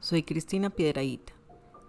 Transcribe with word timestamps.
soy 0.00 0.22
Cristina 0.22 0.70
Piedraíta 0.70 1.34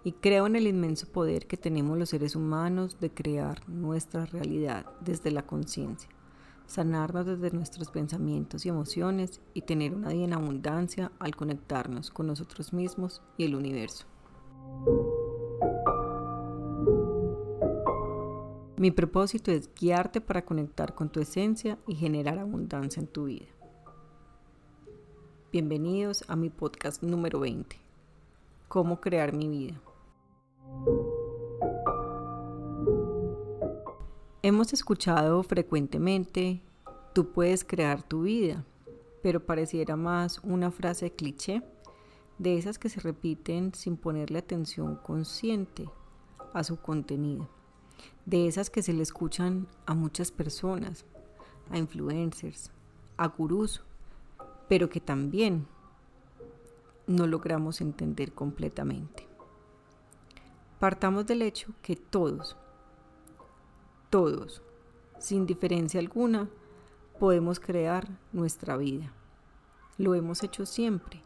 y 0.04 0.12
creo 0.12 0.46
en 0.46 0.56
el 0.56 0.66
inmenso 0.66 1.08
poder 1.08 1.46
que 1.46 1.56
tenemos 1.56 1.96
los 1.96 2.10
seres 2.10 2.36
humanos 2.36 3.00
de 3.00 3.10
crear 3.10 3.66
nuestra 3.68 4.26
realidad 4.26 4.84
desde 5.00 5.30
la 5.30 5.46
conciencia, 5.46 6.10
sanarnos 6.66 7.24
desde 7.24 7.56
nuestros 7.56 7.90
pensamientos 7.90 8.66
y 8.66 8.68
emociones 8.68 9.40
y 9.54 9.62
tener 9.62 9.94
una 9.94 10.10
vida 10.10 10.24
en 10.24 10.34
abundancia 10.34 11.10
al 11.18 11.34
conectarnos 11.34 12.10
con 12.10 12.26
nosotros 12.26 12.74
mismos 12.74 13.22
y 13.38 13.44
el 13.44 13.54
universo. 13.54 14.04
Mi 18.76 18.90
propósito 18.90 19.52
es 19.52 19.70
guiarte 19.74 20.20
para 20.20 20.44
conectar 20.44 20.94
con 20.94 21.08
tu 21.08 21.20
esencia 21.20 21.78
y 21.86 21.94
generar 21.94 22.38
abundancia 22.38 23.00
en 23.00 23.06
tu 23.06 23.24
vida. 23.24 23.46
Bienvenidos 25.50 26.24
a 26.28 26.36
mi 26.36 26.50
podcast 26.50 27.02
número 27.02 27.40
20 27.40 27.81
cómo 28.72 29.02
crear 29.02 29.34
mi 29.34 29.48
vida. 29.50 29.78
Hemos 34.42 34.72
escuchado 34.72 35.42
frecuentemente, 35.42 36.62
tú 37.12 37.32
puedes 37.32 37.64
crear 37.64 38.02
tu 38.02 38.22
vida, 38.22 38.64
pero 39.22 39.44
pareciera 39.44 39.96
más 39.96 40.38
una 40.42 40.70
frase 40.70 41.10
cliché, 41.10 41.62
de 42.38 42.56
esas 42.56 42.78
que 42.78 42.88
se 42.88 43.00
repiten 43.00 43.74
sin 43.74 43.98
ponerle 43.98 44.38
atención 44.38 44.96
consciente 44.96 45.90
a 46.54 46.64
su 46.64 46.80
contenido, 46.80 47.50
de 48.24 48.46
esas 48.46 48.70
que 48.70 48.82
se 48.82 48.94
le 48.94 49.02
escuchan 49.02 49.68
a 49.84 49.92
muchas 49.92 50.30
personas, 50.32 51.04
a 51.70 51.76
influencers, 51.76 52.70
a 53.18 53.28
gurús, 53.28 53.82
pero 54.66 54.88
que 54.88 55.02
también 55.02 55.66
no 57.12 57.26
logramos 57.26 57.80
entender 57.80 58.32
completamente. 58.32 59.28
Partamos 60.80 61.26
del 61.26 61.42
hecho 61.42 61.72
que 61.82 61.94
todos, 61.94 62.56
todos, 64.08 64.62
sin 65.18 65.46
diferencia 65.46 66.00
alguna, 66.00 66.48
podemos 67.20 67.60
crear 67.60 68.08
nuestra 68.32 68.76
vida. 68.76 69.12
Lo 69.98 70.14
hemos 70.14 70.42
hecho 70.42 70.64
siempre, 70.64 71.22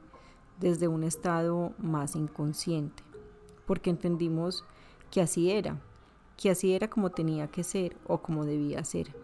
desde 0.59 0.89
un 0.89 1.05
estado 1.05 1.73
más 1.79 2.17
inconsciente, 2.17 3.03
porque 3.65 3.91
entendimos 3.91 4.65
que 5.11 5.21
así 5.21 5.53
era, 5.53 5.81
que 6.37 6.51
así 6.51 6.75
era 6.75 6.91
como 6.91 7.11
tenía 7.11 7.47
que 7.47 7.63
ser 7.63 7.97
o 8.07 8.21
como 8.21 8.45
debía 8.45 8.85
ser, 8.85 9.15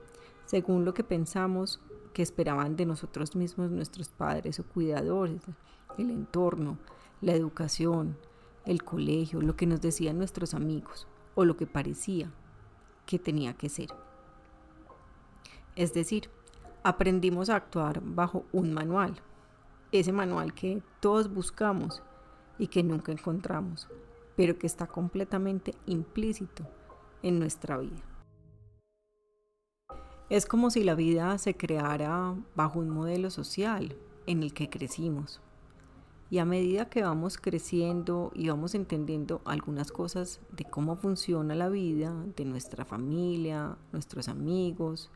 según 0.46 0.84
lo 0.84 0.94
que 0.94 1.02
pensamos 1.02 1.80
que 2.14 2.22
esperaban 2.22 2.76
de 2.76 2.86
nosotros 2.86 3.34
mismos 3.34 3.70
nuestros 3.70 4.08
padres 4.08 4.60
o 4.60 4.64
cuidadores, 4.64 5.42
el 5.98 6.10
entorno, 6.10 6.78
la 7.20 7.32
educación, 7.32 8.16
el 8.64 8.82
colegio, 8.82 9.40
lo 9.40 9.56
que 9.56 9.66
nos 9.66 9.80
decían 9.80 10.18
nuestros 10.18 10.54
amigos 10.54 11.06
o 11.34 11.44
lo 11.44 11.56
que 11.56 11.66
parecía 11.66 12.30
que 13.06 13.18
tenía 13.18 13.54
que 13.54 13.68
ser. 13.68 13.88
Es 15.74 15.94
decir, 15.94 16.30
aprendimos 16.82 17.50
a 17.50 17.56
actuar 17.56 18.00
bajo 18.02 18.44
un 18.52 18.72
manual, 18.72 19.14
ese 19.90 20.12
manual 20.12 20.54
que 20.54 20.82
todos 21.00 21.32
buscamos 21.32 22.02
y 22.58 22.68
que 22.68 22.82
nunca 22.82 23.12
encontramos, 23.12 23.88
pero 24.36 24.58
que 24.58 24.66
está 24.66 24.86
completamente 24.86 25.74
implícito 25.86 26.64
en 27.22 27.38
nuestra 27.38 27.78
vida. 27.78 28.02
Es 30.28 30.46
como 30.46 30.70
si 30.70 30.82
la 30.82 30.94
vida 30.94 31.36
se 31.38 31.56
creara 31.56 32.34
bajo 32.54 32.78
un 32.78 32.88
modelo 32.88 33.30
social 33.30 33.96
en 34.26 34.42
el 34.42 34.54
que 34.54 34.70
crecimos, 34.70 35.42
y 36.32 36.38
a 36.38 36.46
medida 36.46 36.86
que 36.86 37.02
vamos 37.02 37.36
creciendo 37.36 38.32
y 38.34 38.48
vamos 38.48 38.74
entendiendo 38.74 39.42
algunas 39.44 39.92
cosas 39.92 40.40
de 40.50 40.64
cómo 40.64 40.96
funciona 40.96 41.54
la 41.54 41.68
vida, 41.68 42.10
de 42.34 42.46
nuestra 42.46 42.86
familia, 42.86 43.76
nuestros 43.92 44.28
amigos, 44.28 45.10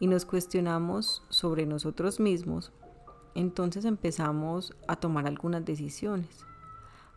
y 0.00 0.08
nos 0.08 0.24
cuestionamos 0.24 1.22
sobre 1.28 1.66
nosotros 1.66 2.18
mismos, 2.18 2.72
entonces 3.36 3.84
empezamos 3.84 4.74
a 4.88 4.96
tomar 4.96 5.28
algunas 5.28 5.64
decisiones. 5.64 6.44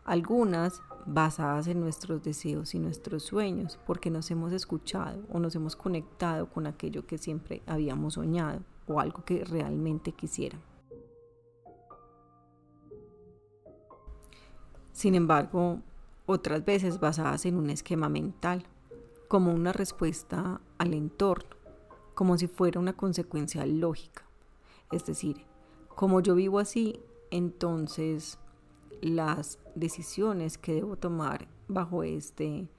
Algunas 0.05 0.83
basadas 1.07 1.65
en 1.65 1.79
nuestros 1.79 2.21
deseos 2.21 2.75
y 2.75 2.77
nuestros 2.77 3.23
sueños, 3.23 3.79
porque 3.87 4.11
nos 4.11 4.29
hemos 4.29 4.53
escuchado 4.53 5.23
o 5.31 5.39
nos 5.39 5.55
hemos 5.55 5.75
conectado 5.75 6.51
con 6.51 6.67
aquello 6.67 7.07
que 7.07 7.17
siempre 7.17 7.63
habíamos 7.65 8.13
soñado 8.13 8.59
o 8.85 8.99
algo 8.99 9.25
que 9.25 9.43
realmente 9.43 10.11
quisiéramos. 10.11 10.72
Sin 15.03 15.15
embargo, 15.15 15.81
otras 16.27 16.63
veces 16.63 17.01
basadas 17.01 17.45
en 17.45 17.57
un 17.57 17.69
esquema 17.69 18.07
mental, 18.07 18.63
como 19.27 19.53
una 19.53 19.73
respuesta 19.73 20.61
al 20.77 20.93
entorno, 20.93 21.57
como 22.13 22.37
si 22.37 22.47
fuera 22.47 22.79
una 22.79 22.93
consecuencia 22.93 23.65
lógica. 23.65 24.23
Es 24.93 25.03
decir, 25.03 25.45
como 25.89 26.21
yo 26.21 26.35
vivo 26.35 26.57
así, 26.57 27.01
entonces 27.31 28.39
las 29.01 29.59
decisiones 29.75 30.57
que 30.57 30.75
debo 30.75 30.95
tomar 30.95 31.49
bajo 31.67 32.03
este 32.03 32.69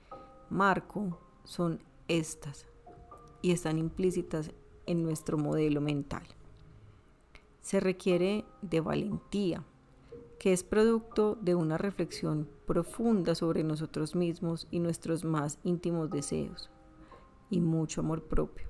marco 0.49 1.19
son 1.45 1.83
estas 2.09 2.67
y 3.43 3.51
están 3.51 3.77
implícitas 3.77 4.51
en 4.87 5.03
nuestro 5.03 5.37
modelo 5.37 5.83
mental. 5.83 6.27
Se 7.61 7.81
requiere 7.81 8.47
de 8.63 8.81
valentía 8.81 9.63
que 10.39 10.53
es 10.53 10.65
producto 10.65 11.39
de 11.41 11.55
una 11.55 11.79
reflexión 11.79 12.49
profunda 12.67 13.35
sobre 13.35 13.65
nosotros 13.65 14.15
mismos 14.15 14.67
y 14.71 14.81
nuestros 14.81 15.25
más 15.25 15.59
íntimos 15.65 16.11
deseos, 16.11 16.71
y 17.51 17.61
mucho 17.61 18.01
amor 18.01 18.23
propio, 18.23 18.69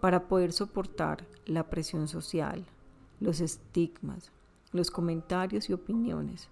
para 0.00 0.28
poder 0.28 0.52
soportar 0.52 1.26
la 1.46 1.68
presión 1.70 2.08
social, 2.08 2.66
los 3.20 3.40
estigmas, 3.40 4.30
los 4.72 4.90
comentarios 4.90 5.70
y 5.70 5.72
opiniones 5.72 6.48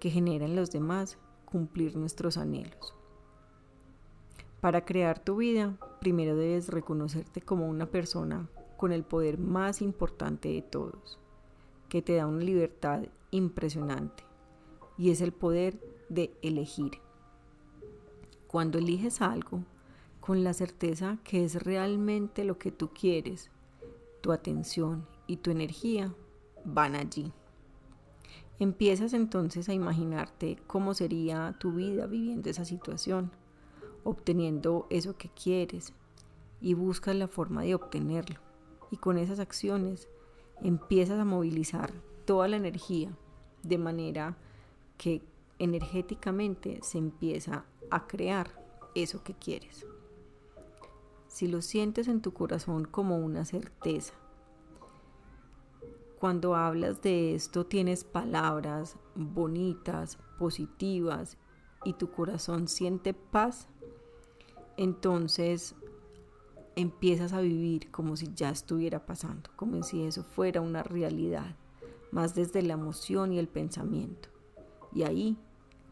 que 0.00 0.10
generan 0.10 0.54
los 0.54 0.70
demás 0.70 1.18
cumplir 1.44 1.96
nuestros 1.96 2.36
anhelos. 2.36 2.94
Para 4.60 4.84
crear 4.84 5.18
tu 5.18 5.36
vida, 5.36 5.76
primero 6.00 6.36
debes 6.36 6.68
reconocerte 6.68 7.40
como 7.40 7.68
una 7.68 7.86
persona 7.86 8.48
con 8.76 8.92
el 8.92 9.04
poder 9.04 9.38
más 9.38 9.82
importante 9.82 10.48
de 10.48 10.62
todos, 10.62 11.18
que 11.94 12.02
te 12.02 12.16
da 12.16 12.26
una 12.26 12.42
libertad 12.42 13.04
impresionante 13.30 14.24
y 14.98 15.10
es 15.10 15.20
el 15.20 15.30
poder 15.30 15.78
de 16.08 16.36
elegir. 16.42 16.90
Cuando 18.48 18.78
eliges 18.78 19.20
algo 19.22 19.62
con 20.18 20.42
la 20.42 20.54
certeza 20.54 21.18
que 21.22 21.44
es 21.44 21.62
realmente 21.62 22.44
lo 22.44 22.58
que 22.58 22.72
tú 22.72 22.90
quieres, 22.92 23.52
tu 24.22 24.32
atención 24.32 25.06
y 25.28 25.36
tu 25.36 25.52
energía 25.52 26.12
van 26.64 26.96
allí. 26.96 27.32
Empiezas 28.58 29.12
entonces 29.12 29.68
a 29.68 29.72
imaginarte 29.72 30.58
cómo 30.66 30.94
sería 30.94 31.54
tu 31.60 31.74
vida 31.74 32.08
viviendo 32.08 32.50
esa 32.50 32.64
situación, 32.64 33.30
obteniendo 34.02 34.88
eso 34.90 35.16
que 35.16 35.28
quieres 35.28 35.92
y 36.60 36.74
buscas 36.74 37.14
la 37.14 37.28
forma 37.28 37.62
de 37.62 37.76
obtenerlo. 37.76 38.40
Y 38.90 38.96
con 38.96 39.16
esas 39.16 39.38
acciones 39.38 40.08
empiezas 40.64 41.20
a 41.20 41.24
movilizar 41.24 41.92
toda 42.24 42.48
la 42.48 42.56
energía 42.56 43.10
de 43.62 43.78
manera 43.78 44.36
que 44.96 45.22
energéticamente 45.58 46.80
se 46.82 46.98
empieza 46.98 47.64
a 47.90 48.06
crear 48.06 48.50
eso 48.94 49.22
que 49.22 49.34
quieres. 49.34 49.86
Si 51.28 51.48
lo 51.48 51.62
sientes 51.62 52.08
en 52.08 52.22
tu 52.22 52.32
corazón 52.32 52.86
como 52.86 53.18
una 53.18 53.44
certeza, 53.44 54.14
cuando 56.18 56.54
hablas 56.54 57.02
de 57.02 57.34
esto 57.34 57.66
tienes 57.66 58.02
palabras 58.02 58.96
bonitas, 59.14 60.16
positivas 60.38 61.36
y 61.84 61.92
tu 61.92 62.10
corazón 62.10 62.68
siente 62.68 63.12
paz, 63.12 63.68
entonces 64.78 65.74
empiezas 66.76 67.32
a 67.32 67.40
vivir 67.40 67.90
como 67.90 68.16
si 68.16 68.32
ya 68.34 68.50
estuviera 68.50 69.06
pasando, 69.06 69.50
como 69.56 69.82
si 69.82 70.02
eso 70.02 70.24
fuera 70.24 70.60
una 70.60 70.82
realidad 70.82 71.56
más 72.10 72.34
desde 72.34 72.62
la 72.62 72.74
emoción 72.74 73.32
y 73.32 73.38
el 73.38 73.48
pensamiento. 73.48 74.28
Y 74.92 75.02
ahí, 75.02 75.36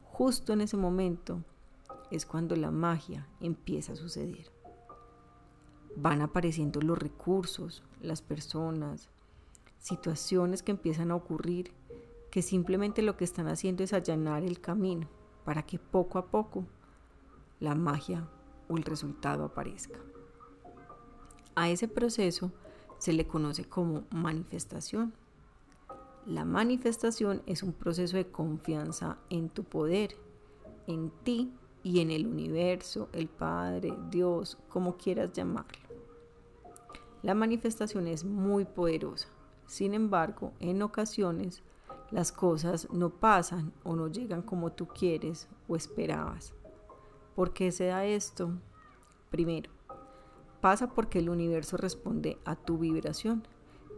justo 0.05 0.53
en 0.53 0.61
ese 0.61 0.77
momento, 0.77 1.43
es 2.11 2.27
cuando 2.27 2.57
la 2.57 2.71
magia 2.71 3.27
empieza 3.41 3.93
a 3.93 3.97
suceder. 3.97 4.51
Van 5.97 6.21
apareciendo 6.21 6.81
los 6.81 6.99
recursos, 6.99 7.83
las 8.01 8.23
personas, 8.23 9.09
situaciones 9.79 10.63
que 10.63 10.71
empiezan 10.71 11.11
a 11.11 11.17
ocurrir 11.17 11.73
que 12.31 12.41
simplemente 12.41 13.03
lo 13.03 13.17
que 13.17 13.25
están 13.25 13.49
haciendo 13.49 13.83
es 13.83 13.93
allanar 13.93 14.43
el 14.43 14.61
camino 14.61 15.09
para 15.45 15.65
que 15.65 15.79
poco 15.79 16.19
a 16.19 16.27
poco 16.27 16.65
la 17.61 17.75
magia 17.75 18.29
o 18.69 18.77
el 18.77 18.85
resultado 18.85 19.45
aparezca. 19.45 19.99
A 21.55 21.69
ese 21.69 21.87
proceso 21.87 22.51
se 22.99 23.13
le 23.13 23.27
conoce 23.27 23.65
como 23.65 24.05
manifestación 24.11 25.13
La 26.25 26.45
manifestación 26.45 27.43
es 27.47 27.63
un 27.63 27.73
proceso 27.73 28.17
de 28.17 28.31
confianza 28.31 29.19
en 29.29 29.49
tu 29.49 29.65
poder, 29.65 30.17
en 30.87 31.11
ti 31.25 31.53
y 31.83 32.01
en 32.01 32.11
el 32.11 32.27
universo, 32.27 33.09
el 33.13 33.29
Padre, 33.29 33.93
Dios, 34.09 34.57
como 34.69 34.97
quieras 34.97 35.33
llamarlo. 35.33 35.83
La 37.23 37.35
manifestación 37.35 38.07
es 38.07 38.25
muy 38.25 38.65
poderosa. 38.65 39.29
Sin 39.67 39.95
embargo, 39.95 40.53
en 40.61 40.83
ocasiones 40.83 41.63
las 42.11 42.31
cosas 42.31 42.89
no 42.93 43.11
pasan 43.11 43.73
o 43.85 43.97
no 43.97 44.09
llegan 44.09 44.43
como 44.43 44.73
tú 44.73 44.87
quieres 44.87 45.49
o 45.69 45.77
esperabas. 45.77 46.55
¿Por 47.35 47.53
qué 47.53 47.73
se 47.73 47.87
da 47.87 48.05
esto? 48.05 48.53
Primero, 49.31 49.71
pasa 50.63 50.89
porque 50.95 51.19
el 51.19 51.29
universo 51.29 51.77
responde 51.77 52.39
a 52.45 52.55
tu 52.55 52.79
vibración 52.79 53.43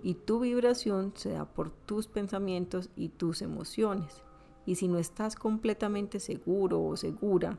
y 0.03 0.15
tu 0.15 0.41
vibración 0.41 1.13
se 1.15 1.29
da 1.29 1.45
por 1.45 1.71
tus 1.71 2.09
pensamientos 2.09 2.89
y 2.97 3.11
tus 3.11 3.43
emociones. 3.43 4.23
Y 4.65 4.77
si 4.77 4.89
no 4.89 4.99
estás 4.99 5.37
completamente 5.37 6.21
seguro 6.21 6.83
o 6.83 6.97
segura 6.97 7.59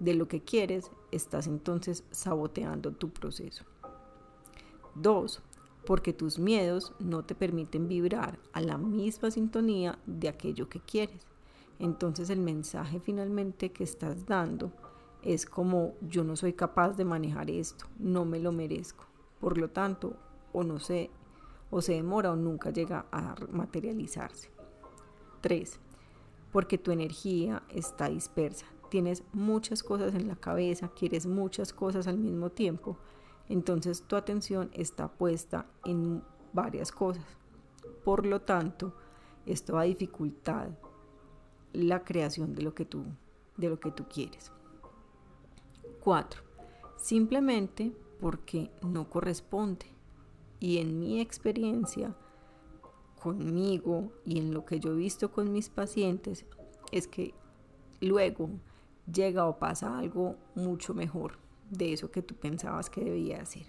de 0.00 0.14
lo 0.14 0.26
que 0.26 0.40
quieres, 0.40 0.90
estás 1.12 1.46
entonces 1.46 2.02
saboteando 2.10 2.92
tu 2.92 3.10
proceso. 3.10 3.64
Dos, 4.94 5.42
porque 5.84 6.14
tus 6.14 6.38
miedos 6.38 6.94
no 6.98 7.26
te 7.26 7.34
permiten 7.34 7.88
vibrar 7.88 8.38
a 8.54 8.62
la 8.62 8.78
misma 8.78 9.30
sintonía 9.30 9.98
de 10.06 10.30
aquello 10.30 10.70
que 10.70 10.80
quieres. 10.80 11.26
Entonces 11.78 12.30
el 12.30 12.40
mensaje 12.40 13.00
finalmente 13.00 13.70
que 13.70 13.84
estás 13.84 14.24
dando 14.24 14.72
es 15.26 15.46
como 15.46 15.94
yo 16.00 16.24
no 16.24 16.36
soy 16.36 16.52
capaz 16.52 16.96
de 16.96 17.04
manejar 17.04 17.50
esto, 17.50 17.86
no 17.98 18.24
me 18.24 18.38
lo 18.38 18.52
merezco. 18.52 19.04
Por 19.40 19.58
lo 19.58 19.70
tanto, 19.70 20.16
o 20.52 20.64
no 20.64 20.78
sé, 20.78 21.10
o 21.70 21.82
se 21.82 21.94
demora 21.94 22.32
o 22.32 22.36
nunca 22.36 22.70
llega 22.70 23.06
a 23.10 23.34
materializarse. 23.50 24.50
3. 25.40 25.78
Porque 26.52 26.78
tu 26.78 26.90
energía 26.90 27.62
está 27.68 28.08
dispersa. 28.08 28.66
Tienes 28.88 29.24
muchas 29.32 29.82
cosas 29.82 30.14
en 30.14 30.28
la 30.28 30.36
cabeza, 30.36 30.88
quieres 30.88 31.26
muchas 31.26 31.72
cosas 31.72 32.06
al 32.06 32.18
mismo 32.18 32.50
tiempo 32.50 32.96
entonces 33.48 34.02
tu 34.02 34.16
atención 34.16 34.70
está 34.72 35.08
puesta 35.08 35.66
en 35.84 36.22
varias 36.52 36.90
cosas. 36.90 37.24
Por 38.04 38.26
lo 38.26 38.42
tanto, 38.42 38.94
esto 39.44 39.74
va 39.74 39.82
a 39.82 39.84
dificultar 39.84 40.76
la 41.72 42.04
creación 42.04 42.54
de 42.54 42.62
lo 42.62 42.74
que 42.74 42.84
tú, 42.84 43.04
de 43.56 43.68
lo 43.68 43.78
que 43.78 43.90
tú 43.90 44.06
quieres. 44.08 44.50
4. 46.06 46.40
Simplemente 46.98 47.92
porque 48.20 48.70
no 48.80 49.10
corresponde. 49.10 49.86
Y 50.60 50.78
en 50.78 51.00
mi 51.00 51.20
experiencia 51.20 52.14
conmigo 53.20 54.12
y 54.24 54.38
en 54.38 54.54
lo 54.54 54.64
que 54.64 54.78
yo 54.78 54.92
he 54.92 54.96
visto 54.96 55.32
con 55.32 55.52
mis 55.52 55.68
pacientes 55.68 56.46
es 56.92 57.08
que 57.08 57.34
luego 58.00 58.50
llega 59.12 59.46
o 59.46 59.58
pasa 59.58 59.98
algo 59.98 60.36
mucho 60.54 60.94
mejor 60.94 61.38
de 61.70 61.92
eso 61.92 62.12
que 62.12 62.22
tú 62.22 62.36
pensabas 62.36 62.88
que 62.88 63.02
debía 63.02 63.42
hacer. 63.42 63.66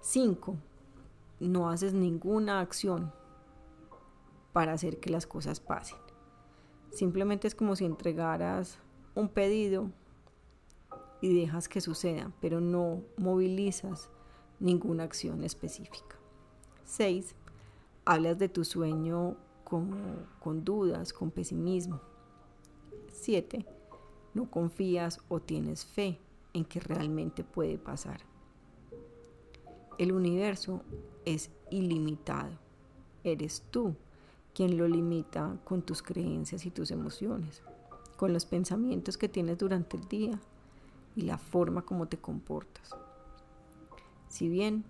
5. 0.00 0.56
No 1.38 1.70
haces 1.70 1.94
ninguna 1.94 2.58
acción 2.58 3.12
para 4.52 4.72
hacer 4.72 4.98
que 4.98 5.10
las 5.10 5.28
cosas 5.28 5.60
pasen. 5.60 5.98
Simplemente 6.90 7.46
es 7.46 7.54
como 7.54 7.76
si 7.76 7.84
entregaras 7.84 8.80
un 9.14 9.28
pedido 9.28 9.92
y 11.24 11.32
dejas 11.32 11.70
que 11.70 11.80
suceda, 11.80 12.30
pero 12.42 12.60
no 12.60 13.00
movilizas 13.16 14.10
ninguna 14.60 15.04
acción 15.04 15.42
específica. 15.42 16.16
6. 16.84 17.34
Hablas 18.04 18.38
de 18.38 18.50
tu 18.50 18.62
sueño 18.62 19.34
con 19.64 20.64
dudas, 20.66 21.14
con 21.14 21.30
pesimismo. 21.30 22.02
7. 23.10 23.64
No 24.34 24.50
confías 24.50 25.18
o 25.30 25.40
tienes 25.40 25.86
fe 25.86 26.18
en 26.52 26.66
que 26.66 26.78
realmente 26.78 27.42
puede 27.42 27.78
pasar. 27.78 28.20
El 29.96 30.12
universo 30.12 30.82
es 31.24 31.50
ilimitado. 31.70 32.52
Eres 33.22 33.62
tú 33.70 33.94
quien 34.52 34.76
lo 34.76 34.86
limita 34.86 35.56
con 35.64 35.80
tus 35.80 36.02
creencias 36.02 36.66
y 36.66 36.70
tus 36.70 36.90
emociones, 36.90 37.62
con 38.18 38.34
los 38.34 38.44
pensamientos 38.44 39.16
que 39.16 39.30
tienes 39.30 39.56
durante 39.56 39.96
el 39.96 40.06
día 40.06 40.38
y 41.14 41.22
la 41.22 41.38
forma 41.38 41.82
como 41.82 42.08
te 42.08 42.18
comportas. 42.18 42.96
Si 44.28 44.48
bien 44.48 44.84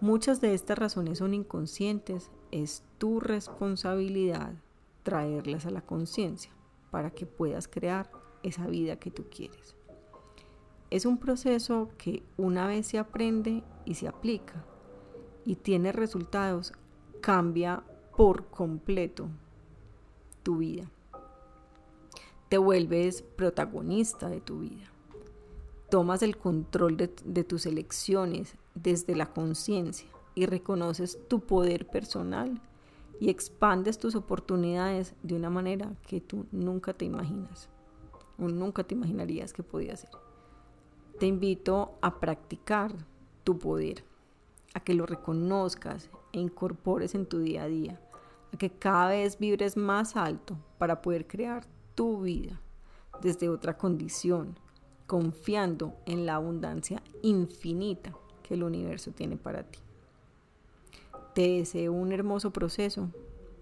muchas 0.00 0.40
de 0.40 0.54
estas 0.54 0.78
razones 0.78 1.18
son 1.18 1.34
inconscientes, 1.34 2.30
es 2.50 2.82
tu 2.98 3.20
responsabilidad 3.20 4.54
traerlas 5.02 5.66
a 5.66 5.70
la 5.70 5.82
conciencia 5.82 6.52
para 6.90 7.10
que 7.10 7.26
puedas 7.26 7.68
crear 7.68 8.10
esa 8.42 8.66
vida 8.66 8.96
que 8.96 9.10
tú 9.10 9.26
quieres. 9.30 9.76
Es 10.90 11.04
un 11.04 11.18
proceso 11.18 11.90
que 11.98 12.22
una 12.36 12.66
vez 12.66 12.86
se 12.86 12.98
aprende 12.98 13.62
y 13.84 13.94
se 13.94 14.08
aplica 14.08 14.64
y 15.44 15.56
tiene 15.56 15.92
resultados, 15.92 16.72
cambia 17.20 17.84
por 18.16 18.46
completo 18.46 19.28
tu 20.42 20.58
vida. 20.58 20.90
Te 22.48 22.58
vuelves 22.58 23.22
protagonista 23.22 24.28
de 24.28 24.40
tu 24.40 24.60
vida. 24.60 24.90
Tomas 25.90 26.22
el 26.22 26.36
control 26.36 26.96
de, 26.96 27.44
tus 27.44 27.64
elecciones 27.64 28.56
desde 28.74 29.14
la 29.14 29.26
conciencia 29.26 30.08
y 30.34 30.46
reconoces 30.46 31.18
tu 31.28 31.40
poder 31.40 31.86
personal 31.86 32.60
y 33.20 33.30
expandes 33.30 33.98
tus 33.98 34.16
oportunidades 34.16 35.14
de 35.22 35.36
una 35.36 35.48
manera 35.48 35.92
que 36.06 36.20
tú 36.20 36.46
nunca 36.50 36.92
te 36.92 37.04
imaginas 37.04 37.68
o 38.38 38.48
nunca 38.48 38.82
te 38.82 38.94
imaginarías 38.94 39.52
que 39.52 39.62
podía 39.62 39.96
ser. 39.96 40.10
Te 41.20 41.26
invito 41.26 41.94
a 42.02 42.18
practicar 42.18 42.92
tu 43.44 43.58
poder, 43.58 44.04
a 44.74 44.80
que 44.80 44.92
lo 44.92 45.06
reconozcas 45.06 46.10
e 46.32 46.40
incorpores 46.40 47.14
en 47.14 47.26
tu 47.26 47.38
día 47.38 47.62
a 47.62 47.68
día, 47.68 48.00
a 48.52 48.58
que 48.58 48.70
cada 48.70 49.10
vez 49.10 49.38
vibres 49.38 49.76
más 49.76 50.16
alto 50.16 50.58
para 50.78 51.00
poder 51.00 51.26
crear 51.26 51.64
tu 51.94 52.22
vida 52.22 52.60
desde 53.22 53.48
otra 53.48 53.78
condición, 53.78 54.58
confiando 55.06 55.94
en 56.06 56.26
la 56.26 56.36
abundancia 56.36 57.02
infinita 57.22 58.12
que 58.42 58.54
el 58.54 58.62
universo 58.62 59.12
tiene 59.12 59.36
para 59.36 59.62
ti. 59.64 59.78
Te 61.34 61.58
deseo 61.58 61.92
un 61.92 62.12
hermoso 62.12 62.50
proceso 62.50 63.10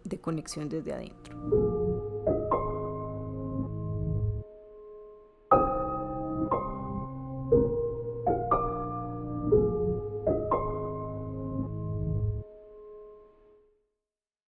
de 0.05 0.21
conexión 0.21 0.69
desde 0.69 0.93
adentro. 0.93 1.74